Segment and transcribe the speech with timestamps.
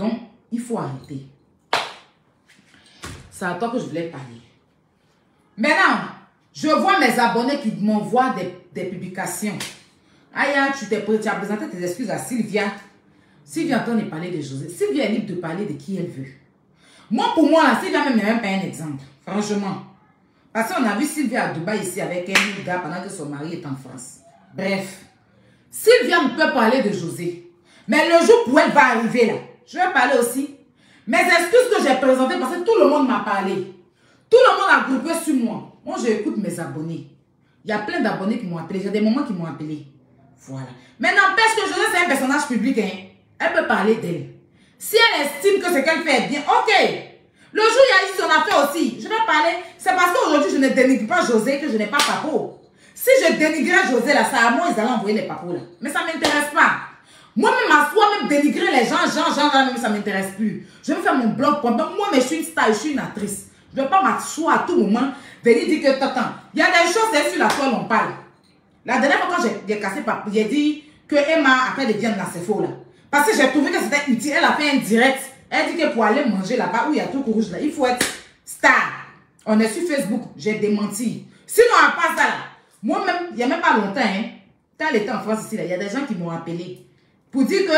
[0.00, 0.14] Donc,
[0.50, 1.26] il faut arrêter.
[3.30, 4.40] C'est à toi que je voulais parler.
[5.58, 6.08] Maintenant,
[6.54, 8.34] je vois mes abonnés qui m'envoient
[8.72, 9.58] des, publications.
[10.34, 10.94] Aya, tu tu
[11.28, 12.72] as présenté tes excuses à Sylvia.
[13.44, 14.70] Sylvia entend parler de José.
[14.70, 16.32] Sylvia est libre de parler de qui elle veut.
[17.10, 19.02] Moi, pour moi, Sylvia même même pas un exemple.
[19.26, 19.82] Franchement.
[20.50, 23.54] Parce qu'on a vu Sylvia à Dubaï ici avec un gars pendant que son mari
[23.54, 24.20] est en France.
[24.54, 25.04] Bref.
[25.70, 27.52] Sylvia ne peut parler de José.
[27.86, 29.34] Mais le jour où elle va arriver là,
[29.70, 30.56] je vais parler aussi.
[31.06, 33.72] Mes excuses que j'ai présentées parce que tout le monde m'a parlé.
[34.28, 35.72] Tout le monde a groupé sur moi.
[35.84, 37.08] Moi, j'écoute mes abonnés.
[37.64, 38.80] Il y a plein d'abonnés qui m'ont appelé.
[38.82, 39.86] J'ai des moments qui m'ont appelé.
[40.48, 40.68] Voilà.
[40.98, 42.78] Mais n'empêche que José, c'est un personnage public.
[42.78, 43.08] Hein.
[43.38, 44.30] Elle peut parler d'elle.
[44.78, 46.72] Si elle estime que ce qu'elle fait bien, ok.
[47.52, 49.56] Le jour il y a eu son affaire aussi, je vais parler.
[49.76, 52.60] C'est parce qu'aujourd'hui, je ne dénigre pas José que je n'ai pas papo.
[52.94, 55.60] Si je dénigrais José là, ça à moi, ils allaient envoyer les papos là.
[55.80, 56.90] Mais ça ne m'intéresse pas.
[57.36, 57.78] Moi-même, même
[58.30, 60.66] dénigrer les gens, gens, gens, ça ne m'intéresse plus.
[60.82, 61.90] Je vais faire mon blog pendant.
[61.90, 63.48] Moi, mais je suis une star, je suis une actrice.
[63.74, 65.12] Je ne vais pas m'asseoir à tout moment,
[65.44, 68.10] venir dire que, attends, il y a des choses sur la toile, on parle.
[68.84, 70.00] La dernière fois, quand j'ai cassé,
[70.32, 72.68] j'ai dit que Emma a fait des viandes là, c'est faux là.
[73.10, 74.32] Parce que j'ai trouvé que c'était utile.
[74.38, 75.20] Elle a fait un direct.
[75.50, 77.72] Elle dit que pour aller manger là-bas où il y a tout rouge là, il
[77.72, 78.06] faut être
[78.44, 79.06] star.
[79.44, 80.22] On est sur Facebook.
[80.36, 81.26] J'ai démenti.
[81.46, 82.24] Sinon, à part ça
[82.82, 84.24] moi-même, il n'y a même pas longtemps, hein,
[84.78, 86.86] quand elle était en France ici, il y a des gens qui m'ont appelé
[87.30, 87.72] pour dire que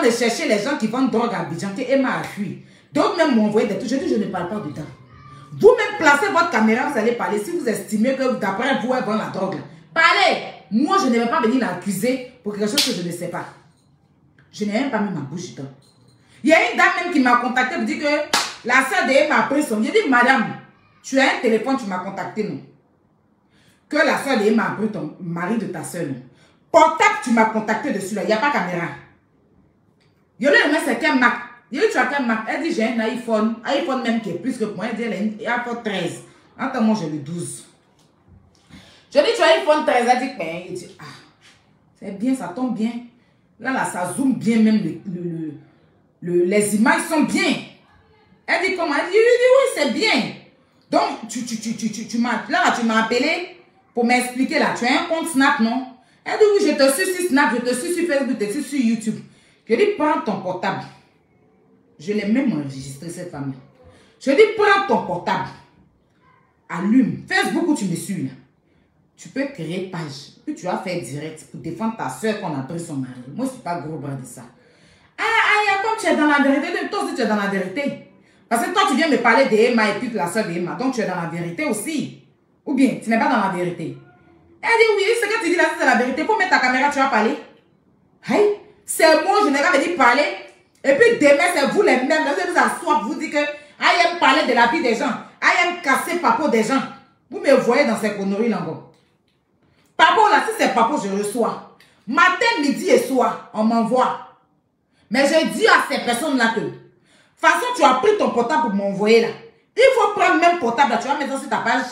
[0.00, 2.62] train de chercher les gens qui vendent drogue à Abidjan, que Emma a fui.
[2.92, 3.90] D'autres même m'ont envoyé des trucs.
[3.90, 4.86] Je dis, je ne parle pas dedans.
[5.52, 7.38] Vous-même placez votre caméra, vous allez parler.
[7.42, 9.56] Si vous estimez que d'après vous, elle vend la drogue,
[9.92, 10.42] parlez.
[10.70, 13.44] Moi, je ne vais pas venir l'accuser pour quelque chose que je ne sais pas.
[14.52, 15.68] Je n'ai même pas mis ma bouche dedans.
[16.42, 19.32] Il y a une dame même qui m'a contacté pour dire que la soeur de
[19.32, 19.82] a pris son.
[19.82, 20.56] J'ai dit, madame,
[21.02, 22.60] tu as un téléphone, tu m'as contacté, non?
[23.88, 26.22] Que la soeur de Emma a pris ton mari de ta soeur, non?
[26.70, 28.86] Portable, tu m'as contacté dessus là, il n'y a pas caméra.
[30.40, 31.34] Je lui ai dit, c'est quel Mac
[31.70, 34.56] dit, tu as quel Mac Elle dit, j'ai un iPhone, iPhone même qui est plus
[34.56, 34.86] que moi.
[34.90, 36.22] Elle dit, elle a un iPhone 13.
[36.58, 37.64] Attends, moi, j'ai le 12.
[39.14, 40.08] Je dit, tu as un iPhone 13.
[40.10, 41.04] Elle dit, ben, il dit, ah,
[41.98, 42.92] c'est bien, ça tombe bien.
[43.60, 45.52] Là, là, ça zoome bien même, le,
[46.22, 47.54] le, les images sont bien.
[48.46, 48.94] Elle dit, comment?
[48.94, 50.32] Elle dit, oui, oui, c'est bien.
[50.90, 53.56] Donc, tu, tu, tu, tu, tu, tu m'as, là, tu m'as appelé
[53.94, 54.74] pour m'expliquer là.
[54.76, 55.86] Tu as un compte Snap, non?
[56.24, 58.52] Elle dit, oui, je te suis sur Snap, je te suis sur Facebook, je te
[58.52, 59.20] suis sur YouTube.
[59.68, 60.84] Je dis, prends ton portable.
[61.98, 63.52] Je l'ai même enregistré, cette femme
[64.20, 65.48] Je dis, prends ton portable.
[66.68, 67.24] Allume.
[67.28, 68.30] Facebook où tu me suis là.
[69.16, 70.38] Tu peux créer page.
[70.46, 73.12] Puis tu vas faire direct pour défendre ta soeur qu'on a pris son mari.
[73.34, 74.42] Moi, je ne suis pas gros bras de ça.
[75.18, 78.10] Ah, ah, comme tu es dans la vérité, toi aussi tu es dans la vérité.
[78.48, 80.74] Parce que toi, tu viens me parler d'Emma et puis la soeur d'Emma.
[80.74, 82.22] Donc, tu es dans la vérité aussi.
[82.64, 83.96] Ou bien, tu n'es pas dans la vérité.
[84.62, 86.24] Elle dit oui, ce que tu dis là, c'est la vérité.
[86.24, 87.36] Pour mettre ta caméra, tu vas parler.
[88.28, 88.56] Hey,
[88.92, 90.24] c'est je n'ai pas dit parler.
[90.82, 92.24] Et puis demain, c'est vous les mêmes.
[92.24, 95.10] Vous vous asseoir vous dire que I aime parler de la vie des gens.
[95.40, 96.82] I aime casser papo des gens.
[97.30, 98.90] Vous me voyez dans ces conneries là encore.
[99.96, 101.76] Papo là, si c'est papo, je reçois.
[102.06, 104.18] Matin, midi et soir, on m'envoie.
[105.08, 106.80] Mais je dis à ces personnes-là que, de toute
[107.36, 109.28] façon, tu as pris ton portable pour m'envoyer là.
[109.76, 111.84] Il faut prendre même portable là, tu vas mettre sur ta page.